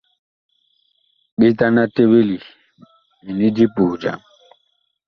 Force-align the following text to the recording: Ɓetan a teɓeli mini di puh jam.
Ɓetan 1.37 1.75
a 1.81 1.83
teɓeli 1.95 2.37
mini 3.23 3.47
di 3.55 3.65
puh 3.75 3.93
jam. 4.01 4.19